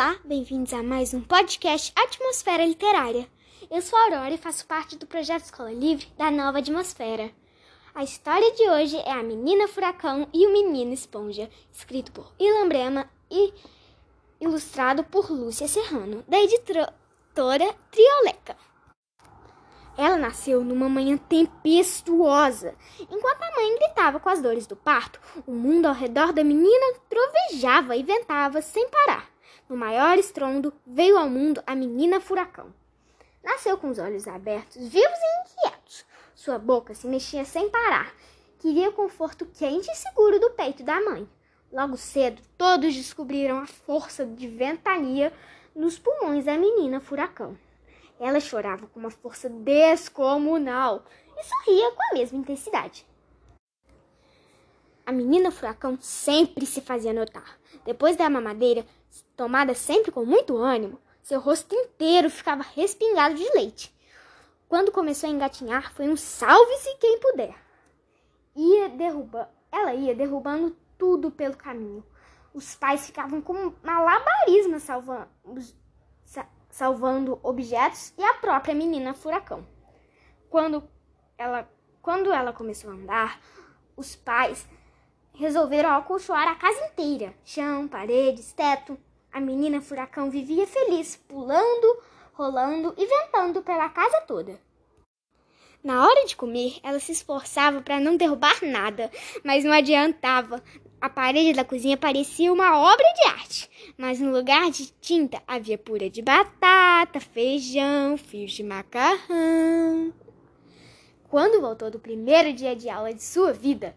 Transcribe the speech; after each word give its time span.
Olá, 0.00 0.16
bem-vindos 0.24 0.72
a 0.72 0.82
mais 0.82 1.12
um 1.12 1.20
podcast 1.20 1.92
Atmosfera 1.94 2.64
Literária. 2.64 3.28
Eu 3.70 3.82
sou 3.82 3.98
a 3.98 4.04
Aurora 4.04 4.30
e 4.30 4.38
faço 4.38 4.66
parte 4.66 4.96
do 4.96 5.06
projeto 5.06 5.44
Escola 5.44 5.70
Livre 5.70 6.08
da 6.16 6.30
Nova 6.30 6.58
Atmosfera. 6.58 7.30
A 7.94 8.02
história 8.02 8.50
de 8.52 8.62
hoje 8.70 8.96
é 8.96 9.12
A 9.12 9.22
Menina 9.22 9.68
Furacão 9.68 10.26
e 10.32 10.46
o 10.46 10.52
Menino 10.54 10.94
Esponja, 10.94 11.50
escrito 11.70 12.12
por 12.12 12.32
Ilan 12.38 12.66
Brema 12.66 13.10
e 13.30 13.52
ilustrado 14.40 15.04
por 15.04 15.30
Lúcia 15.30 15.68
Serrano, 15.68 16.24
da 16.26 16.40
editora 16.40 16.94
Trioleca. 17.34 18.56
Ela 19.98 20.16
nasceu 20.16 20.64
numa 20.64 20.88
manhã 20.88 21.18
tempestuosa. 21.18 22.74
Enquanto 22.98 23.42
a 23.42 23.54
mãe 23.54 23.76
gritava 23.76 24.18
com 24.18 24.30
as 24.30 24.40
dores 24.40 24.66
do 24.66 24.76
parto, 24.76 25.20
o 25.46 25.52
mundo 25.52 25.84
ao 25.84 25.94
redor 25.94 26.32
da 26.32 26.42
menina 26.42 26.94
trovejava 27.06 27.94
e 27.96 28.02
ventava 28.02 28.62
sem 28.62 28.88
parar. 28.88 29.29
No 29.68 29.76
maior 29.76 30.18
estrondo, 30.18 30.72
veio 30.86 31.16
ao 31.16 31.28
mundo 31.28 31.62
a 31.66 31.74
menina 31.74 32.20
furacão. 32.20 32.72
Nasceu 33.42 33.78
com 33.78 33.88
os 33.88 33.98
olhos 33.98 34.28
abertos, 34.28 34.76
vivos 34.88 35.18
e 35.18 35.40
inquietos. 35.42 36.04
Sua 36.34 36.58
boca 36.58 36.94
se 36.94 37.06
mexia 37.06 37.44
sem 37.44 37.70
parar. 37.70 38.14
Queria 38.58 38.92
conforto 38.92 39.46
quente 39.46 39.90
e 39.90 39.94
seguro 39.94 40.38
do 40.38 40.50
peito 40.50 40.82
da 40.82 41.00
mãe. 41.00 41.28
Logo 41.72 41.96
cedo, 41.96 42.42
todos 42.58 42.94
descobriram 42.94 43.58
a 43.58 43.66
força 43.66 44.26
de 44.26 44.48
ventania 44.48 45.32
nos 45.74 45.98
pulmões 45.98 46.44
da 46.44 46.56
menina 46.56 47.00
furacão. 47.00 47.56
Ela 48.18 48.40
chorava 48.40 48.86
com 48.86 49.00
uma 49.00 49.10
força 49.10 49.48
descomunal 49.48 51.04
e 51.38 51.44
sorria 51.44 51.90
com 51.92 52.02
a 52.02 52.14
mesma 52.18 52.38
intensidade. 52.38 53.06
A 55.10 55.12
menina 55.12 55.50
furacão 55.50 55.98
sempre 56.00 56.64
se 56.64 56.80
fazia 56.80 57.12
notar. 57.12 57.58
Depois 57.84 58.16
da 58.16 58.30
mamadeira, 58.30 58.86
tomada 59.36 59.74
sempre 59.74 60.12
com 60.12 60.24
muito 60.24 60.56
ânimo, 60.56 61.00
seu 61.20 61.40
rosto 61.40 61.74
inteiro 61.74 62.30
ficava 62.30 62.62
respingado 62.62 63.34
de 63.34 63.42
leite. 63.52 63.92
Quando 64.68 64.92
começou 64.92 65.28
a 65.28 65.32
engatinhar, 65.32 65.92
foi 65.94 66.08
um 66.08 66.16
salve-se 66.16 66.96
quem 66.98 67.18
puder. 67.18 67.56
Ia 68.54 68.88
derruba, 68.90 69.50
ela 69.72 69.92
ia 69.94 70.14
derrubando 70.14 70.76
tudo 70.96 71.28
pelo 71.28 71.56
caminho. 71.56 72.06
Os 72.54 72.76
pais 72.76 73.04
ficavam 73.04 73.40
com 73.42 73.74
malabarismo 73.82 74.78
salvando, 74.78 75.28
salvando 76.68 77.40
objetos 77.42 78.14
e 78.16 78.22
a 78.22 78.34
própria 78.34 78.76
menina 78.76 79.12
furacão. 79.12 79.66
Quando 80.48 80.88
ela, 81.36 81.68
quando 82.00 82.32
ela 82.32 82.52
começou 82.52 82.90
a 82.90 82.94
andar, 82.94 83.40
os 83.96 84.14
pais 84.14 84.68
resolveram 85.34 85.90
acolchoar 85.90 86.48
a 86.48 86.54
casa 86.54 86.86
inteira: 86.86 87.34
chão, 87.44 87.88
paredes, 87.88 88.52
teto. 88.52 88.98
A 89.32 89.40
menina 89.40 89.80
furacão 89.80 90.30
vivia 90.30 90.66
feliz, 90.66 91.16
pulando, 91.16 92.02
rolando 92.32 92.92
e 92.96 93.06
ventando 93.06 93.62
pela 93.62 93.88
casa 93.88 94.20
toda. 94.22 94.60
Na 95.82 96.04
hora 96.04 96.26
de 96.26 96.36
comer, 96.36 96.78
ela 96.82 96.98
se 97.00 97.12
esforçava 97.12 97.80
para 97.80 97.98
não 97.98 98.16
derrubar 98.16 98.58
nada, 98.62 99.10
mas 99.42 99.64
não 99.64 99.72
adiantava. 99.72 100.62
A 101.00 101.08
parede 101.08 101.54
da 101.54 101.64
cozinha 101.64 101.96
parecia 101.96 102.52
uma 102.52 102.78
obra 102.78 103.06
de 103.14 103.28
arte, 103.28 103.94
mas 103.96 104.20
no 104.20 104.30
lugar 104.30 104.70
de 104.70 104.92
tinta 105.00 105.42
havia 105.46 105.78
pura 105.78 106.10
de 106.10 106.20
batata, 106.20 107.18
feijão, 107.18 108.18
fios 108.18 108.52
de 108.52 108.62
macarrão. 108.62 110.12
Quando 111.30 111.62
voltou 111.62 111.90
do 111.90 111.98
primeiro 111.98 112.52
dia 112.52 112.76
de 112.76 112.90
aula 112.90 113.14
de 113.14 113.22
sua 113.22 113.50
vida, 113.50 113.96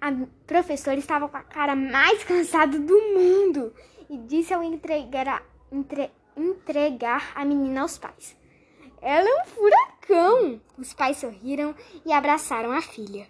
a 0.00 0.12
professora 0.46 0.98
estava 0.98 1.28
com 1.28 1.36
a 1.36 1.42
cara 1.42 1.74
mais 1.74 2.22
cansada 2.24 2.78
do 2.78 3.00
mundo 3.14 3.74
e 4.08 4.16
disse 4.18 4.54
ao 4.54 4.62
entregar, 4.62 5.44
entre, 5.70 6.10
entregar 6.36 7.32
a 7.34 7.44
menina 7.44 7.82
aos 7.82 7.98
pais: 7.98 8.36
Ela 9.02 9.28
é 9.28 9.42
um 9.42 9.46
furacão! 9.46 10.60
Os 10.76 10.92
pais 10.92 11.18
sorriram 11.18 11.74
e 12.06 12.12
abraçaram 12.12 12.72
a 12.72 12.80
filha. 12.80 13.26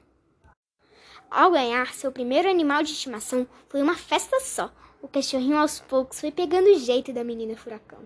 Ao 1.30 1.50
ganhar 1.50 1.92
seu 1.92 2.10
primeiro 2.10 2.48
animal 2.48 2.82
de 2.82 2.92
estimação, 2.92 3.46
foi 3.68 3.82
uma 3.82 3.96
festa 3.96 4.40
só. 4.40 4.72
O 5.00 5.06
cachorrinho 5.06 5.58
aos 5.58 5.78
poucos 5.78 6.20
foi 6.20 6.32
pegando 6.32 6.68
o 6.70 6.78
jeito 6.78 7.12
da 7.12 7.22
menina 7.22 7.56
furacão. 7.56 8.00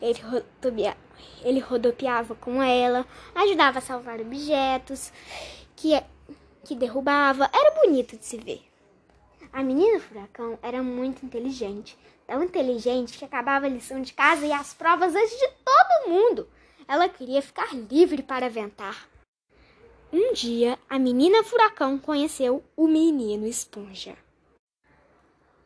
Ele, 0.00 0.20
rodopia... 0.20 0.96
Ele 1.42 1.60
rodopiava 1.60 2.34
com 2.34 2.62
ela, 2.62 3.06
ajudava 3.34 3.78
a 3.78 3.82
salvar 3.82 4.20
objetos 4.20 5.12
que, 5.76 6.00
que 6.64 6.74
derrubava. 6.74 7.50
Era 7.52 7.82
bonito 7.82 8.16
de 8.16 8.24
se 8.24 8.36
ver. 8.36 8.62
A 9.52 9.62
menina 9.62 9.98
furacão 9.98 10.58
era 10.62 10.82
muito 10.82 11.26
inteligente, 11.26 11.98
tão 12.26 12.42
inteligente 12.42 13.18
que 13.18 13.24
acabava 13.24 13.66
a 13.66 13.68
lição 13.68 14.00
de 14.00 14.12
casa 14.12 14.46
e 14.46 14.52
as 14.52 14.72
provas 14.72 15.14
antes 15.14 15.38
de 15.38 15.48
todo 15.64 16.08
mundo. 16.08 16.48
Ela 16.86 17.08
queria 17.08 17.42
ficar 17.42 17.74
livre 17.74 18.22
para 18.22 18.46
aventar. 18.46 19.08
Um 20.12 20.32
dia, 20.32 20.78
a 20.88 20.98
menina 20.98 21.42
furacão 21.44 21.98
conheceu 21.98 22.64
o 22.76 22.86
menino 22.86 23.46
esponja. 23.46 24.16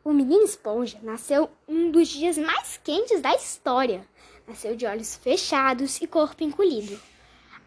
O 0.03 0.13
menino 0.13 0.43
esponja 0.43 0.99
nasceu 1.01 1.49
um 1.67 1.89
dos 1.89 2.07
dias 2.07 2.37
mais 2.37 2.79
quentes 2.83 3.21
da 3.21 3.33
história. 3.35 4.07
Nasceu 4.47 4.75
de 4.75 4.85
olhos 4.85 5.15
fechados 5.15 5.99
e 5.99 6.05
corpo 6.05 6.43
encolhido. 6.43 6.99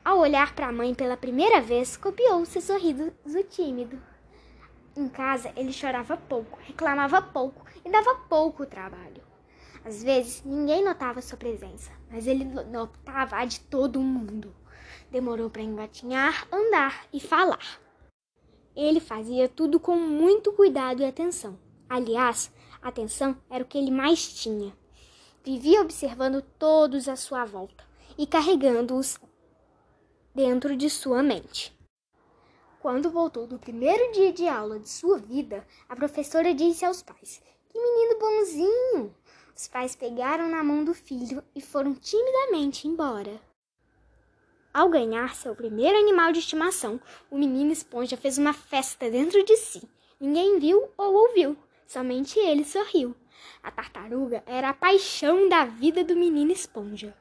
Ao 0.09 0.21
olhar 0.21 0.55
para 0.55 0.69
a 0.69 0.73
mãe 0.73 0.95
pela 0.95 1.19
primeira 1.19 1.61
vez, 1.61 1.95
copiou 1.95 2.43
seu 2.47 2.63
sorriso 2.63 3.13
tímido. 3.51 4.01
Em 4.97 5.07
casa, 5.07 5.53
ele 5.55 5.71
chorava 5.71 6.17
pouco, 6.17 6.59
reclamava 6.63 7.21
pouco 7.21 7.67
e 7.85 7.91
dava 7.91 8.15
pouco 8.27 8.65
trabalho. 8.65 9.23
Às 9.85 10.03
vezes, 10.03 10.43
ninguém 10.43 10.83
notava 10.83 11.21
sua 11.21 11.37
presença, 11.37 11.93
mas 12.11 12.27
ele 12.27 12.47
notava 12.47 13.37
a 13.37 13.45
de 13.45 13.61
todo 13.61 14.01
mundo. 14.01 14.57
Demorou 15.11 15.51
para 15.51 15.61
engatinhar, 15.61 16.49
andar 16.51 17.05
e 17.13 17.21
falar. 17.21 17.79
Ele 18.75 19.01
fazia 19.01 19.47
tudo 19.47 19.79
com 19.79 19.95
muito 19.95 20.55
cuidado 20.55 21.03
e 21.03 21.05
atenção. 21.05 21.59
Aliás, 21.87 22.51
atenção 22.81 23.37
era 23.51 23.63
o 23.63 23.67
que 23.67 23.77
ele 23.77 23.91
mais 23.91 24.27
tinha. 24.27 24.73
Vivia 25.45 25.83
observando 25.83 26.41
todos 26.41 27.09
à 27.11 27.15
sua 27.15 27.45
volta 27.45 27.85
e 28.17 28.27
carregando-os 28.27 29.19
dentro 30.39 30.77
de 30.77 30.89
sua 30.89 31.21
mente. 31.21 31.77
Quando 32.79 33.11
voltou 33.11 33.45
do 33.45 33.59
primeiro 33.59 34.13
dia 34.13 34.33
de 34.33 34.47
aula 34.47 34.79
de 34.79 34.89
sua 34.89 35.19
vida, 35.19 35.67
a 35.89 35.97
professora 35.97 36.55
disse 36.55 36.85
aos 36.85 37.03
pais: 37.03 37.43
Que 37.69 37.77
menino 37.77 38.21
bonzinho! 38.21 39.17
Os 39.53 39.67
pais 39.67 39.97
pegaram 39.97 40.49
na 40.49 40.63
mão 40.63 40.85
do 40.85 40.95
filho 40.95 41.43
e 41.57 41.61
foram 41.61 41.93
timidamente 41.93 42.87
embora. 42.87 43.41
Ao 44.73 44.89
ganhar 44.89 45.35
seu 45.35 45.57
primeiro 45.57 45.99
animal 45.99 46.31
de 46.31 46.39
estimação, 46.39 47.01
o 47.29 47.37
menino 47.37 47.73
esponja 47.73 48.17
fez 48.17 48.39
uma 48.39 48.53
festa 48.53 49.11
dentro 49.11 49.43
de 49.43 49.57
si. 49.57 49.83
Ninguém 50.21 50.61
viu 50.61 50.89
ou 50.97 51.15
ouviu, 51.15 51.57
somente 51.85 52.39
ele 52.39 52.65
sorriu. 52.65 53.13
A 53.61 53.73
tartaruga 53.73 54.45
era 54.47 54.69
a 54.69 54.75
paixão 54.75 55.49
da 55.49 55.65
vida 55.65 56.05
do 56.05 56.15
menino 56.15 56.53
esponja. 56.53 57.13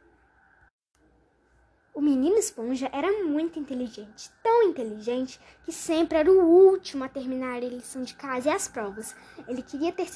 O 1.97 2.01
menino 2.01 2.37
esponja 2.37 2.87
era 2.93 3.11
muito 3.23 3.57
inteligente, 3.57 4.29
tão 4.43 4.61
inteligente 4.61 5.39
que 5.65 5.71
sempre 5.71 6.19
era 6.19 6.31
o 6.31 6.45
último 6.45 7.03
a 7.03 7.09
terminar 7.09 7.55
a 7.55 7.59
lição 7.61 8.03
de 8.03 8.13
casa 8.13 8.49
e 8.49 8.53
as 8.53 8.67
provas. 8.67 9.15
Ele 9.47 9.63
queria 9.63 9.91
ter 9.91 10.07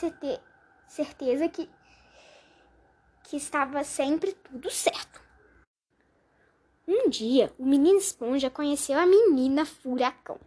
certeza 0.87 1.49
que, 1.49 1.67
que 3.23 3.35
estava 3.35 3.83
sempre 3.83 4.31
tudo 4.31 4.69
certo. 4.69 5.19
Um 6.87 7.09
dia, 7.09 7.51
o 7.57 7.65
menino 7.65 7.97
esponja 7.97 8.51
conheceu 8.51 8.99
a 8.99 9.07
menina 9.07 9.65
furacão. 9.65 10.39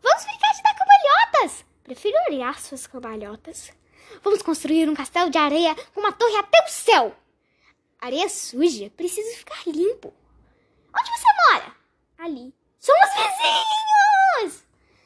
Vamos 0.00 0.24
brincar 0.24 0.52
de 0.52 0.62
dar 0.62 0.76
cambalhotas! 0.76 1.64
Prefiro 1.82 2.16
olhar 2.30 2.60
suas 2.60 2.86
cambalhotas. 2.86 3.72
Vamos 4.22 4.40
construir 4.40 4.88
um 4.88 4.94
castelo 4.94 5.30
de 5.30 5.38
areia 5.38 5.74
com 5.92 5.98
uma 5.98 6.12
torre 6.12 6.36
até 6.36 6.64
o 6.64 6.68
céu. 6.68 7.12
Areia 8.00 8.28
suja 8.28 8.88
precisa 8.96 9.36
ficar 9.36 9.60
limpo. 9.66 10.14
Ali. 12.24 12.54
Somos 12.80 13.10
vizinhos! 13.12 14.64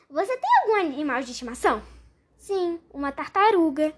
Você 0.08 0.36
tem 0.36 0.50
algum 0.62 0.76
animal 0.76 1.20
de 1.20 1.32
estimação? 1.32 1.82
Sim, 2.36 2.80
uma 2.94 3.10
tartaruga. 3.10 3.92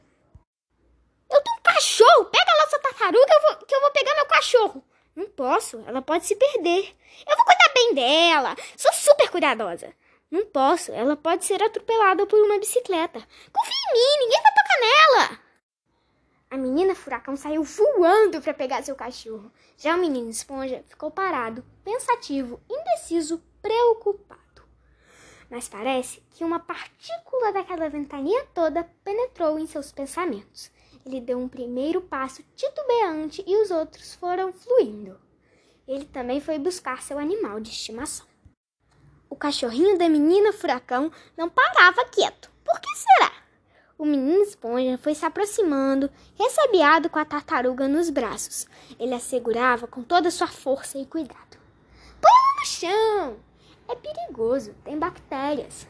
Eu 1.30 1.42
tenho 1.42 1.58
um 1.58 1.62
cachorro! 1.62 2.24
Pega 2.32 2.50
lá 2.50 2.66
sua 2.70 2.78
tartaruga 2.78 3.30
eu 3.30 3.42
vou, 3.42 3.66
que 3.66 3.74
eu 3.74 3.80
vou 3.82 3.90
pegar 3.90 4.14
meu 4.14 4.24
cachorro. 4.24 4.82
Não 5.14 5.28
posso, 5.28 5.84
ela 5.86 6.00
pode 6.00 6.24
se 6.24 6.34
perder. 6.34 6.96
Eu 7.28 7.36
vou 7.36 7.44
cuidar 7.44 7.70
bem 7.74 7.94
dela. 7.94 8.56
Sou 8.74 8.90
super 8.94 9.28
cuidadosa. 9.28 9.94
Não 10.30 10.46
posso, 10.46 10.90
ela 10.90 11.14
pode 11.14 11.44
ser 11.44 11.62
atropelada 11.62 12.26
por 12.26 12.40
uma 12.42 12.58
bicicleta. 12.58 13.20
Confia 13.52 13.74
em 13.74 13.92
mim, 13.92 14.24
ninguém 14.24 14.42
vai 14.42 14.54
tocar 14.54 14.80
nela. 14.80 15.40
A 16.50 16.56
menina 16.56 16.96
furacão 16.96 17.36
saiu 17.36 17.62
voando 17.62 18.42
para 18.42 18.52
pegar 18.52 18.82
seu 18.82 18.96
cachorro. 18.96 19.52
Já 19.76 19.94
o 19.94 20.00
menino 20.00 20.28
esponja 20.28 20.82
ficou 20.88 21.08
parado, 21.08 21.64
pensativo, 21.84 22.60
indeciso, 22.68 23.40
preocupado. 23.62 24.40
Mas 25.48 25.68
parece 25.68 26.20
que 26.30 26.42
uma 26.42 26.58
partícula 26.58 27.52
daquela 27.52 27.88
ventania 27.88 28.44
toda 28.52 28.82
penetrou 29.04 29.60
em 29.60 29.66
seus 29.66 29.92
pensamentos. 29.92 30.72
Ele 31.06 31.20
deu 31.20 31.38
um 31.38 31.48
primeiro 31.48 32.00
passo 32.00 32.42
titubeante 32.56 33.44
e 33.46 33.56
os 33.62 33.70
outros 33.70 34.16
foram 34.16 34.52
fluindo. 34.52 35.20
Ele 35.86 36.04
também 36.04 36.40
foi 36.40 36.58
buscar 36.58 37.00
seu 37.00 37.16
animal 37.18 37.60
de 37.60 37.70
estimação. 37.70 38.26
O 39.28 39.36
cachorrinho 39.36 39.96
da 39.96 40.08
menina 40.08 40.52
furacão 40.52 41.12
não 41.36 41.48
parava 41.48 42.04
quieto. 42.06 42.50
Por 42.64 42.80
que 42.80 42.88
será? 42.96 43.39
O 44.00 44.06
menino 44.06 44.42
esponja 44.42 44.96
foi 44.96 45.14
se 45.14 45.26
aproximando, 45.26 46.10
ressabiado 46.38 47.10
com 47.10 47.18
a 47.18 47.24
tartaruga 47.26 47.86
nos 47.86 48.08
braços. 48.08 48.66
Ele 48.98 49.12
a 49.12 49.20
segurava 49.20 49.86
com 49.86 50.02
toda 50.02 50.28
a 50.28 50.30
sua 50.30 50.46
força 50.46 50.96
e 50.96 51.04
cuidado. 51.04 51.58
Põe 52.18 52.30
ela 52.32 52.60
no 52.60 52.66
chão! 52.66 53.36
É 53.86 53.94
perigoso, 53.94 54.72
tem 54.84 54.98
bactérias. 54.98 55.86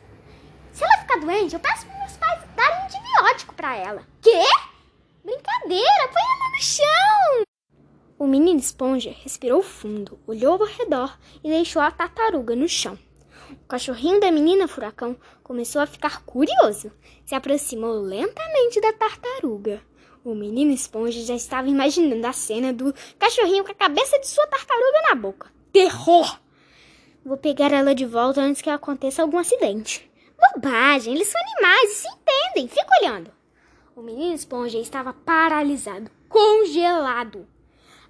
Se 0.73 0.83
ela 0.83 0.99
ficar 1.03 1.21
doente, 1.21 1.55
eu 1.55 1.61
peço 1.61 1.87
para 1.87 1.99
meus 2.01 2.17
pais 2.17 2.43
darem 2.57 2.85
antibiótico 2.85 3.55
para 3.55 3.77
ela. 3.77 4.05
Quê? 4.21 4.43
Brincadeira, 5.25 6.09
põe 6.13 6.23
ela 6.23 6.51
no 6.51 6.63
chão! 6.65 7.45
O 8.19 8.27
menino 8.27 8.59
esponja 8.59 9.15
respirou 9.23 9.63
fundo, 9.63 10.19
olhou 10.27 10.61
ao 10.61 10.67
redor 10.67 11.17
e 11.45 11.49
deixou 11.49 11.81
a 11.81 11.93
tartaruga 11.93 12.57
no 12.57 12.69
chão. 12.69 12.99
O 13.65 13.69
cachorrinho 13.69 14.21
da 14.21 14.31
menina 14.31 14.69
furacão 14.69 15.17
começou 15.43 15.81
a 15.81 15.87
ficar 15.87 16.23
curioso. 16.23 16.93
Se 17.25 17.35
aproximou 17.35 18.01
lentamente 18.01 18.81
da 18.81 18.93
tartaruga. 18.93 19.83
O 20.25 20.35
menino 20.35 20.73
esponja 20.73 21.21
já 21.23 21.35
estava 21.35 21.69
imaginando 21.69 22.27
a 22.27 22.33
cena 22.33 22.73
do 22.73 22.95
cachorrinho 23.19 23.65
com 23.65 23.73
a 23.73 23.75
cabeça 23.75 24.19
de 24.19 24.29
sua 24.29 24.47
tartaruga 24.47 25.03
na 25.09 25.15
boca. 25.15 25.51
Terror! 25.73 26.39
Vou 27.25 27.37
pegar 27.37 27.73
ela 27.73 27.95
de 27.95 28.05
volta 28.05 28.41
antes 28.41 28.63
que 28.63 28.71
aconteça 28.71 29.23
algum 29.23 29.39
acidente. 29.39 30.11
Bobagem, 30.55 31.15
eles 31.15 31.29
são 31.29 31.41
animais 31.41 31.91
e 31.91 31.95
se 31.95 32.09
entendem. 32.09 32.69
Fica 32.69 32.87
olhando. 33.01 33.31
O 33.95 34.03
menino 34.03 34.35
esponja 34.35 34.79
estava 34.79 35.13
paralisado, 35.13 36.11
congelado. 36.29 37.47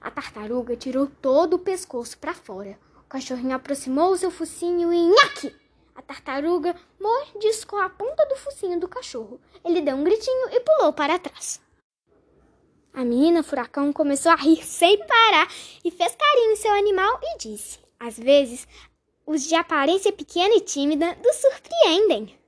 A 0.01 0.11
tartaruga 0.11 0.77
tirou 0.77 1.07
todo 1.07 1.55
o 1.55 1.59
pescoço 1.59 2.17
para 2.19 2.33
fora. 2.33 2.79
Cachorrinho 3.11 3.57
aproximou 3.57 4.17
seu 4.17 4.31
focinho 4.31 4.93
e 4.93 5.09
nhaque! 5.09 5.53
A 5.97 6.01
tartaruga 6.01 6.77
mordiscou 7.01 7.81
a 7.81 7.91
ponta 7.91 8.25
do 8.27 8.37
focinho 8.37 8.79
do 8.79 8.87
cachorro. 8.87 9.41
Ele 9.65 9.81
deu 9.81 9.97
um 9.97 10.05
gritinho 10.05 10.49
e 10.53 10.61
pulou 10.61 10.93
para 10.93 11.19
trás. 11.19 11.61
A 12.95 13.05
menina 13.05 13.43
furacão 13.43 13.93
começou 13.93 14.31
a 14.31 14.37
rir 14.37 14.65
sem 14.65 14.97
parar 14.97 15.49
e 15.85 15.91
fez 15.91 16.15
carinho 16.15 16.53
em 16.53 16.57
seu 16.57 16.73
animal 16.73 17.19
e 17.21 17.39
disse: 17.39 17.81
Às 17.99 18.17
vezes 18.17 18.69
os 19.27 19.43
de 19.43 19.56
aparência 19.56 20.13
pequena 20.13 20.55
e 20.55 20.61
tímida 20.61 21.19
nos 21.21 21.35
surpreendem. 21.35 22.39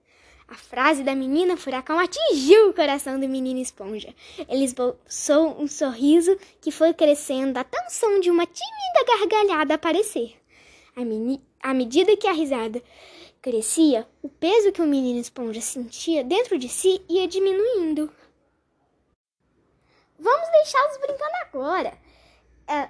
A 0.47 0.55
frase 0.55 1.03
da 1.03 1.15
menina 1.17 1.57
furacão 1.57 1.99
atingiu 1.99 2.69
o 2.69 2.75
coração 2.75 3.19
do 3.19 3.29
menino 3.29 3.59
esponja. 3.59 4.15
Ele 4.49 4.65
esboçou 4.65 5.61
um 5.61 5.67
sorriso 5.67 6.39
que 6.61 6.71
foi 6.71 6.95
crescendo 6.95 7.57
até 7.59 7.85
o 7.85 7.91
som 7.91 8.21
de 8.21 8.31
uma 8.31 8.47
tímida 8.47 9.19
gargalhada 9.19 9.75
aparecer. 9.75 10.41
À 11.63 11.75
medida 11.75 12.17
que 12.17 12.27
a 12.27 12.33
risada 12.33 12.83
crescia, 13.41 14.07
o 14.23 14.29
peso 14.29 14.73
que 14.73 14.83
o 14.83 14.87
menino 14.87 15.19
esponja 15.19 15.61
sentia 15.61 16.23
dentro 16.23 16.59
de 16.59 16.69
si 16.69 17.05
ia 17.09 17.27
diminuindo. 17.27 18.13
Vamos 20.19 20.49
deixá-los 20.51 20.99
brincando 20.99 21.37
agora. 21.43 21.99
É, 22.69 22.89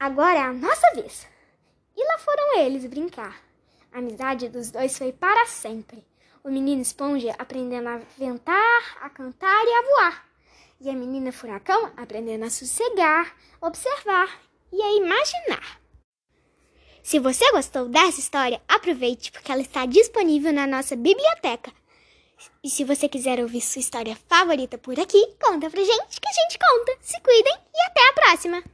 agora 0.00 0.38
é 0.38 0.42
a 0.42 0.52
nossa 0.52 0.94
vez. 0.94 1.26
E 1.94 2.04
lá 2.04 2.18
foram 2.18 2.58
eles 2.58 2.86
brincar. 2.86 3.42
A 3.92 3.98
amizade 3.98 4.48
dos 4.48 4.70
dois 4.70 4.96
foi 4.96 5.12
para 5.12 5.44
sempre. 5.46 6.02
O 6.42 6.50
menino 6.50 6.80
esponja 6.80 7.34
aprendendo 7.38 7.88
a 7.88 8.00
ventar, 8.16 8.98
a 9.02 9.10
cantar 9.10 9.64
e 9.66 9.72
a 9.74 9.82
voar. 9.82 10.28
E 10.80 10.88
a 10.88 10.94
menina 10.94 11.30
furacão 11.30 11.92
aprendendo 11.96 12.44
a 12.44 12.50
sossegar, 12.50 13.36
observar 13.60 14.40
e 14.72 14.80
a 14.80 14.92
imaginar. 14.96 15.81
Se 17.02 17.18
você 17.18 17.50
gostou 17.50 17.88
dessa 17.88 18.20
história, 18.20 18.60
aproveite 18.68 19.32
porque 19.32 19.50
ela 19.50 19.60
está 19.60 19.84
disponível 19.84 20.52
na 20.52 20.66
nossa 20.66 20.94
biblioteca. 20.94 21.72
E 22.62 22.70
se 22.70 22.84
você 22.84 23.08
quiser 23.08 23.40
ouvir 23.40 23.60
sua 23.60 23.80
história 23.80 24.16
favorita 24.28 24.78
por 24.78 24.98
aqui, 24.98 25.20
conta 25.40 25.68
pra 25.68 25.80
gente 25.80 26.20
que 26.20 26.28
a 26.28 26.32
gente 26.32 26.58
conta. 26.58 26.96
Se 27.00 27.20
cuidem 27.20 27.54
e 27.74 27.90
até 27.90 28.08
a 28.08 28.12
próxima! 28.12 28.62